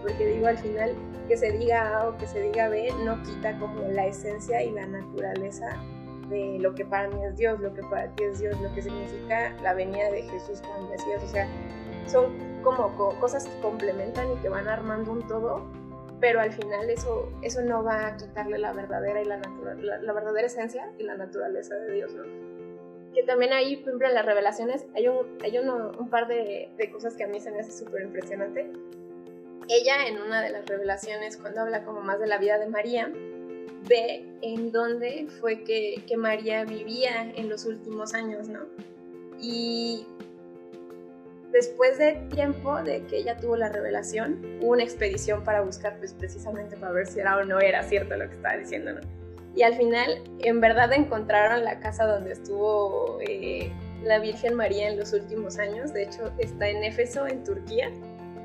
porque 0.01 0.25
digo 0.25 0.48
al 0.48 0.58
final 0.58 0.96
que 1.28 1.36
se 1.38 1.51
diga 1.51 2.00
A 2.00 2.10
o 2.10 2.18
que 2.18 2.28
se 2.28 2.42
diga 2.42 2.70
B 2.70 2.92
no 3.04 3.22
quita 3.24 3.58
como 3.60 3.82
la 3.89 4.08
esencia 4.08 4.63
y 4.63 4.72
la 4.72 4.86
naturaleza 4.86 5.68
de 6.30 6.58
lo 6.60 6.74
que 6.75 6.86
para 6.86 7.10
mí 7.10 7.24
es 7.25 7.38
Dios, 7.38 7.60
lo 7.60 7.74
que 7.74 7.82
para 7.84 8.08
ti 8.16 8.24
es 8.24 8.39
Dios, 8.39 8.60
lo 8.62 8.74
que 8.74 8.82
significa 8.82 9.56
la 9.63 9.74
venida 9.74 10.10
de 10.12 10.24
Jesús 10.24 10.62
como 10.62 10.89
Mesías, 10.89 11.24
o 11.24 11.28
sea, 11.28 11.48
son 12.06 12.34
como 12.63 12.96
cosas 13.20 13.48
que 13.48 13.62
complementan 13.62 14.32
y 14.32 14.36
que 14.42 14.50
van 14.50 14.68
armando 14.68 15.12
un 15.12 15.28
todo 15.28 15.68
pero 16.20 16.42
al 16.42 16.52
final 16.52 16.90
eso, 16.90 17.32
eso 17.42 17.62
no 17.62 17.84
va 17.84 18.08
a 18.08 18.18
quitarle 18.18 18.58
la 18.58 18.74
verdadera, 18.74 19.22
y 19.22 19.26
la, 19.26 19.38
la, 19.38 20.14
verdadera 20.14 20.48
esencia 20.48 20.92
y 20.98 21.04
la 21.04 21.16
naturaleza 21.16 21.76
de 21.76 21.94
Dios, 21.94 22.14
¿no? 22.14 22.24
Que 23.14 23.24
también 23.24 23.54
ahí, 23.54 23.78
por 23.78 23.90
ejemplo, 23.90 24.08
en 24.08 24.14
las 24.14 24.26
revelaciones 24.26 24.86
hay 24.96 25.08
un, 25.08 25.38
hay 25.44 25.58
uno, 25.58 25.92
un 25.98 26.10
par 26.10 26.28
de, 26.28 26.70
de, 26.78 26.92
cosas 26.92 27.16
que 27.16 27.24
a 27.24 27.28
mí 27.28 27.40
se 27.40 27.52
me 27.52 27.60
hace 27.60 27.72
súper 27.72 28.04
impresionante. 28.04 28.70
Ella 29.68 30.08
en 30.08 30.22
una 30.22 30.42
de 30.42 30.50
las 30.50 30.66
revelaciones, 30.66 31.38
cuando 31.38 31.62
habla 31.62 31.84
como 31.84 32.02
más 32.02 32.20
de 32.20 32.28
la 32.28 32.38
vida 32.38 32.60
de 32.60 32.68
María, 32.68 33.12
ve 33.88 34.26
en 34.42 34.72
dónde 34.72 35.28
fue 35.40 35.64
que, 35.64 36.04
que 36.08 36.18
María 36.18 36.66
vivía 36.66 37.32
en 37.36 37.50
los 37.50 37.66
últimos 37.66 38.14
años, 38.14 38.48
¿no? 38.48 38.66
Y 39.40 40.06
después 41.51 41.98
de 41.98 42.13
tiempo 42.32 42.82
de 42.84 43.03
que 43.03 43.18
ella 43.18 43.38
tuvo 43.38 43.56
la 43.56 43.70
revelación, 43.70 44.39
hubo 44.62 44.72
una 44.72 44.84
expedición 44.84 45.44
para 45.44 45.62
buscar, 45.62 45.98
pues 45.98 46.13
precisamente 46.13 46.77
para 46.77 46.91
ver 46.91 47.08
si 47.08 47.20
era 47.20 47.38
o 47.38 47.44
no 47.44 47.60
era 47.60 47.84
cierto 47.84 48.15
lo 48.15 48.27
que 48.27 48.36
estaba 48.36 48.58
diciendo. 48.58 49.00
Y 49.56 49.63
al 49.63 49.75
final, 49.75 50.24
en 50.39 50.62
verdad 50.62 50.94
encontraron 50.94 51.63
la 51.63 51.79
casa 51.79 52.06
donde 52.06 52.34
estuvo 52.34 53.20
eh, 53.22 53.72
la 54.03 54.20
Virgen 54.20 54.56
María 54.56 54.89
en 54.89 54.98
los 54.98 55.12
últimos 55.13 55.58
años. 55.58 55.91
De 55.91 56.03
hecho, 56.03 56.32
está 56.38 56.70
en 56.70 56.84
Éfeso, 56.84 57.27
en 57.27 57.44
Turquía, 57.44 57.91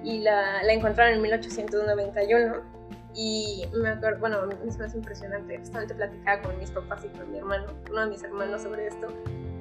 y 0.02 0.20
la, 0.20 0.62
encontraron 0.62 1.14
en 1.14 1.23
1891. 1.23 2.75
Y 3.14 3.64
me 3.75 3.90
acuerdo, 3.90 4.18
bueno, 4.18 4.38
es 4.66 4.78
más 4.78 4.94
impresionante, 4.94 5.58
justamente 5.58 5.94
platicaba 5.94 6.42
con 6.42 6.58
mis 6.58 6.70
papás 6.70 7.04
y 7.04 7.16
con 7.16 7.30
mi 7.30 7.38
hermano, 7.38 7.66
uno 7.88 8.00
de 8.00 8.06
mis 8.08 8.25
hermanos 8.25 8.62
sobre 8.62 8.88
esto, 8.88 9.06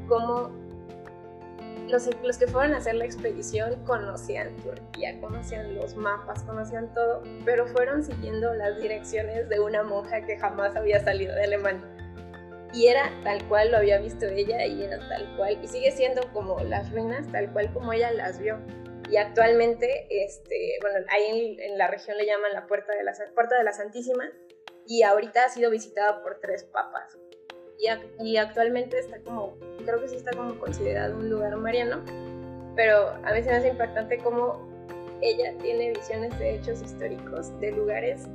cómo 0.08 0.50
los, 1.88 2.10
los, 2.24 2.38
que 2.38 2.48
fueron 2.48 2.74
a 2.74 2.78
hacer 2.78 2.96
la 2.96 3.06
expedición 3.06 3.84
conocían 3.86 4.56
Turquía, 4.58 5.20
conocían 5.20 5.76
los 5.76 5.96
mapas, 5.96 6.44
conocían 6.44 6.94
todo, 6.94 7.24
pero 7.46 7.68
fueron 7.68 8.04
siguiendo 8.04 8.54
las 8.54 8.80
direcciones 8.82 9.50
de 9.50 9.60
una 9.60 9.84
monja 9.84 10.22
que 10.26 10.38
jamás 10.38 10.76
había 10.76 11.04
salido 11.04 11.36
de 11.36 11.44
Alemania. 11.44 11.90
Y 12.74 12.88
era 12.88 13.12
tal 13.24 13.48
cual 13.48 13.72
lo 13.72 13.78
había 13.78 14.00
visto 14.00 14.26
ella 14.26 14.66
y 14.66 14.84
era 14.84 14.98
tal 15.08 15.36
cual, 15.38 15.60
y 15.62 15.68
sigue 15.68 15.92
siendo 15.92 16.22
como 16.34 16.60
las 16.62 16.92
ruinas, 16.92 17.32
tal 17.32 17.52
cual 17.52 17.72
como 17.72 17.94
ella 17.94 18.12
las 18.12 18.40
vio. 18.40 18.58
Y 19.12 19.18
actualmente, 19.18 20.08
este, 20.10 20.80
bueno, 20.82 21.06
ahí 21.12 21.58
en, 21.60 21.78
la 21.78 21.88
región 21.88 22.18
le 22.18 22.26
llaman 22.26 22.54
la 22.54 22.66
Puerta 22.66 22.96
de 22.96 23.04
la, 23.04 23.14
Puerta 23.36 23.58
de 23.58 23.64
la 23.64 23.74
Santísima, 23.74 24.24
y 24.88 25.04
ahorita 25.04 25.46
ha 25.46 25.50
sido 25.50 25.70
visitada 25.70 26.24
por 26.24 26.40
tres 26.40 26.64
papas 26.64 27.18
y, 28.20 28.38
actualmente 28.38 29.00
está 29.00 29.20
como, 29.20 29.58
creo 29.86 30.00
que 30.02 30.08
sí 30.08 30.16
está 30.16 30.32
como 30.32 30.58
considerado 30.60 31.18
un 31.18 31.30
lugar 31.30 31.56
mariano, 31.58 32.02
pero 32.76 33.10
a 33.10 33.34
mí 33.34 33.44
se 33.44 33.50
me 33.50 33.58
hace 33.58 33.70
impactante 33.70 34.18
cómo 34.18 34.68
ella 35.22 35.54
tiene 35.62 35.92
visiones 35.92 36.38
de 36.40 36.56
hechos 36.56 36.82
históricos 36.82 37.58
de 37.60 37.72
lugares 37.72 38.28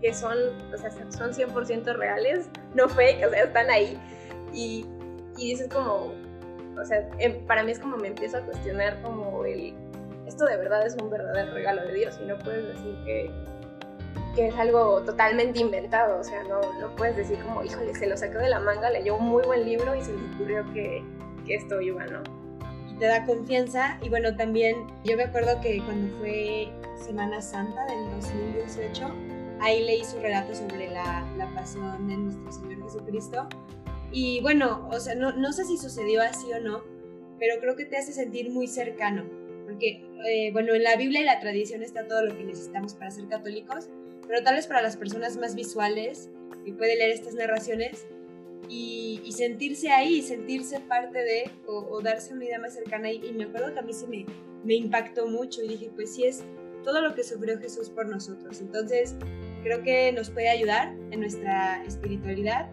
que 0.00 0.14
son, 0.14 0.36
o 0.72 0.76
sea, 0.76 0.90
son 0.90 1.32
100% 1.32 1.96
reales, 1.96 2.48
no 2.74 2.88
fake, 2.88 3.26
o 3.26 3.30
sea, 3.30 3.44
están 3.44 3.70
ahí. 3.70 3.98
Y, 4.54 4.86
y 5.36 5.50
dices 5.50 5.68
como, 5.68 6.12
o 6.80 6.84
sea, 6.84 7.08
em, 7.18 7.44
para 7.46 7.62
mí 7.62 7.72
es 7.72 7.78
como 7.78 7.96
me 7.96 8.08
empiezo 8.08 8.38
a 8.38 8.40
cuestionar 8.42 9.00
como 9.02 9.44
el, 9.44 9.74
esto 10.26 10.44
de 10.44 10.56
verdad 10.56 10.86
es 10.86 10.96
un 11.00 11.10
verdadero 11.10 11.52
regalo 11.52 11.82
de 11.82 11.94
Dios 11.94 12.18
y 12.22 12.26
no 12.26 12.38
puedes 12.38 12.68
decir 12.68 12.96
que 13.04 13.30
que 14.38 14.46
es 14.46 14.54
algo 14.54 15.02
totalmente 15.02 15.58
inventado, 15.58 16.20
o 16.20 16.22
sea, 16.22 16.44
no, 16.44 16.60
no 16.80 16.94
puedes 16.94 17.16
decir 17.16 17.40
como, 17.40 17.64
híjole, 17.64 17.92
se 17.96 18.06
lo 18.06 18.16
sacó 18.16 18.38
de 18.38 18.48
la 18.48 18.60
manga, 18.60 18.88
leyó 18.88 19.16
un 19.16 19.24
muy 19.24 19.42
buen 19.42 19.64
libro 19.64 19.96
y 19.96 20.00
se 20.00 20.12
le 20.12 20.32
ocurrió 20.32 20.72
que, 20.72 21.02
que 21.44 21.56
esto 21.56 21.80
iba, 21.80 22.06
¿no? 22.06 22.22
te 23.00 23.06
da 23.06 23.24
confianza 23.24 23.98
y 24.02 24.08
bueno, 24.08 24.34
también 24.36 24.76
yo 25.04 25.16
me 25.16 25.24
acuerdo 25.24 25.60
que 25.60 25.80
cuando 25.84 26.16
fue 26.18 26.68
Semana 26.96 27.40
Santa 27.40 27.84
del 27.86 28.10
2018, 28.10 29.06
ahí 29.60 29.84
leí 29.84 30.04
su 30.04 30.18
relato 30.18 30.54
sobre 30.54 30.88
la, 30.88 31.24
la 31.36 31.48
pasión 31.54 32.06
de 32.08 32.16
nuestro 32.16 32.52
Señor 32.52 32.82
Jesucristo 32.82 33.48
y 34.12 34.40
bueno, 34.40 34.88
o 34.90 35.00
sea, 35.00 35.16
no, 35.16 35.32
no 35.32 35.52
sé 35.52 35.64
si 35.64 35.78
sucedió 35.78 36.22
así 36.22 36.52
o 36.52 36.60
no, 36.60 36.82
pero 37.38 37.60
creo 37.60 37.76
que 37.76 37.86
te 37.86 37.96
hace 37.96 38.12
sentir 38.12 38.50
muy 38.50 38.66
cercano, 38.66 39.24
porque, 39.64 40.04
eh, 40.26 40.50
bueno, 40.52 40.74
en 40.74 40.82
la 40.82 40.96
Biblia 40.96 41.20
y 41.20 41.24
la 41.24 41.40
tradición 41.40 41.82
está 41.82 42.06
todo 42.06 42.24
lo 42.24 42.36
que 42.36 42.44
necesitamos 42.44 42.94
para 42.94 43.10
ser 43.10 43.28
católicos, 43.28 43.88
pero 44.28 44.42
tal 44.44 44.54
vez 44.54 44.66
para 44.66 44.82
las 44.82 44.96
personas 44.96 45.36
más 45.38 45.54
visuales 45.54 46.30
que 46.64 46.72
pueden 46.74 46.98
leer 46.98 47.10
estas 47.10 47.34
narraciones 47.34 48.06
y, 48.68 49.32
sentirse 49.34 49.90
ahí, 49.90 50.20
sentirse 50.20 50.80
parte 50.80 51.18
de, 51.18 51.50
o, 51.66 52.00
darse 52.02 52.34
una 52.34 52.44
idea 52.44 52.58
más 52.58 52.74
cercana. 52.74 53.10
Y, 53.10 53.24
y, 53.24 53.32
me 53.32 53.44
acuerdo 53.44 53.72
que 53.72 53.78
a 53.78 53.82
mí 53.82 53.92
se 53.92 54.06
me, 54.06 54.26
me 54.64 54.74
impactó 54.74 55.26
mucho 55.26 55.62
y 55.62 55.68
dije, 55.68 55.90
pues 55.94 56.14
sí 56.14 56.24
es 56.24 56.44
todo 56.84 57.00
lo 57.00 57.14
que 57.14 57.22
sufrió 57.22 57.58
Jesús 57.58 57.88
por 57.88 58.06
nosotros. 58.06 58.60
Entonces, 58.60 59.14
creo 59.62 59.82
que 59.82 60.12
nos 60.12 60.30
puede 60.30 60.48
ayudar 60.48 60.94
en 61.10 61.20
nuestra 61.20 61.82
espiritualidad. 61.84 62.70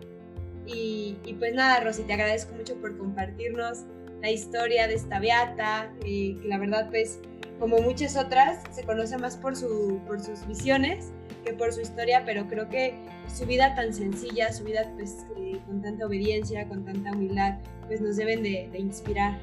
Y, 0.65 1.17
y 1.24 1.33
pues 1.35 1.53
nada, 1.53 1.81
Rosy, 1.81 2.03
te 2.03 2.13
agradezco 2.13 2.53
mucho 2.55 2.75
por 2.81 2.97
compartirnos 2.97 3.85
la 4.21 4.31
historia 4.31 4.88
de 4.88 4.95
esta 4.95 5.19
beata, 5.19 5.93
eh, 6.03 6.35
que 6.41 6.47
la 6.47 6.57
verdad 6.57 6.89
pues 6.89 7.19
como 7.59 7.77
muchas 7.77 8.17
otras 8.17 8.63
se 8.71 8.83
conoce 8.83 9.17
más 9.17 9.38
por, 9.38 9.55
su, 9.55 10.01
por 10.07 10.19
sus 10.19 10.45
visiones 10.47 11.13
que 11.45 11.53
por 11.53 11.71
su 11.71 11.81
historia, 11.81 12.23
pero 12.25 12.47
creo 12.47 12.67
que 12.67 12.95
su 13.27 13.45
vida 13.45 13.75
tan 13.75 13.93
sencilla, 13.93 14.51
su 14.51 14.63
vida 14.63 14.91
pues 14.95 15.25
eh, 15.37 15.59
con 15.65 15.81
tanta 15.81 16.05
obediencia, 16.05 16.67
con 16.67 16.83
tanta 16.83 17.11
humildad, 17.11 17.59
pues 17.87 18.01
nos 18.01 18.17
deben 18.17 18.43
de, 18.43 18.69
de 18.71 18.79
inspirar. 18.79 19.39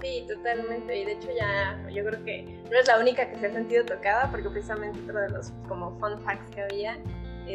Sí, 0.00 0.24
totalmente. 0.28 0.96
Y 0.96 1.04
de 1.04 1.12
hecho 1.12 1.28
ya 1.36 1.78
yo 1.90 2.04
creo 2.04 2.24
que 2.24 2.60
no 2.70 2.78
es 2.78 2.86
la 2.86 3.00
única 3.00 3.28
que 3.30 3.38
se 3.38 3.46
ha 3.46 3.52
sentido 3.52 3.84
tocada, 3.84 4.30
porque 4.30 4.48
precisamente 4.48 5.00
otro 5.00 5.20
de 5.20 5.30
los 5.30 5.52
como 5.68 5.98
fun 5.98 6.20
facts 6.20 6.54
que 6.54 6.62
había 6.62 6.98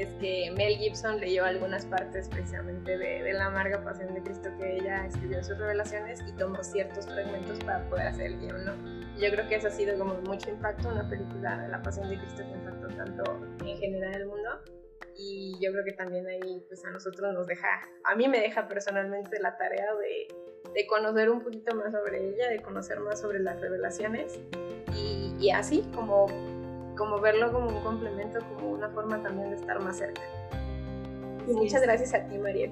es 0.02 0.14
que 0.16 0.52
Mel 0.56 0.78
Gibson 0.78 1.20
leyó 1.20 1.46
algunas 1.46 1.86
partes 1.86 2.28
precisamente 2.30 2.98
de, 2.98 3.34
la 3.34 3.46
amarga 3.46 3.84
pasión 3.84 4.14
de 4.14 4.22
Cristo 4.22 4.50
que 4.58 4.78
ella 4.78 5.06
escribió 5.06 5.38
en 5.38 5.44
sus 5.44 5.58
revelaciones 5.58 6.22
y 6.28 6.32
tomó 6.34 6.64
ciertos 6.64 7.06
fragmentos 7.06 7.60
para 7.64 7.88
poder 7.90 8.08
hacer 8.08 8.28
el 8.28 8.40
guion. 8.40 8.66
Yo 9.20 9.30
creo 9.32 9.48
que 9.48 9.56
eso 9.56 9.68
ha 9.68 9.72
sido 9.72 9.98
como 9.98 10.16
mucho 10.22 10.50
impacto, 10.50 10.90
una 10.90 11.08
película 11.08 11.62
de 11.62 11.70
la 11.70 11.82
pasión 11.82 12.10
de 12.10 12.18
Cristo 12.18 12.44
que 12.44 12.52
impactó 12.52 12.88
tanto 12.96 13.24
en 13.66 13.78
general 13.78 14.14
el 14.14 14.28
mundo 14.28 14.50
y 15.16 15.54
yo 15.62 15.72
creo 15.72 15.84
que 15.86 15.94
también 15.94 16.28
ahí 16.28 16.64
pues 16.68 16.84
a 16.86 16.92
nosotros 16.92 17.34
nos 17.34 17.46
deja, 17.46 17.68
a 18.04 18.16
mí 18.16 18.28
me 18.28 18.40
deja 18.40 18.68
personalmente 18.68 19.40
la 19.40 19.58
tarea 19.58 19.94
de, 19.96 20.72
de 20.74 20.88
conocer 20.88 21.30
un 21.30 21.44
poquito 21.44 21.76
más 21.76 21.92
sobre 21.92 22.30
ella, 22.30 22.50
de 22.50 22.62
conocer 22.62 23.00
más 23.00 23.22
sobre 23.22 23.40
las 23.40 23.60
revelaciones 23.62 24.40
y 25.40 25.50
así 25.52 25.84
como 25.94 26.28
como 26.98 27.20
verlo 27.20 27.52
como 27.52 27.70
un 27.70 27.84
complemento, 27.84 28.40
como 28.56 28.72
una 28.72 28.90
forma 28.90 29.22
también 29.22 29.50
de 29.50 29.56
estar 29.56 29.80
más 29.80 29.98
cerca. 29.98 30.22
Y 31.48 31.54
muchas 31.54 31.82
gracias 31.82 32.14
a 32.14 32.24
ti, 32.28 32.38
Mariel. 32.38 32.72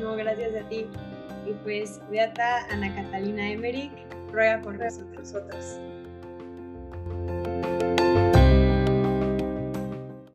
No, 0.00 0.14
gracias 0.16 0.54
a 0.54 0.68
ti. 0.68 0.86
Y 1.46 1.52
pues, 1.64 2.00
Beata 2.10 2.66
Ana 2.70 2.94
Catalina 2.94 3.50
Emmerich 3.50 3.92
ruega 4.32 4.60
por 4.60 4.78
nosotros. 4.78 5.80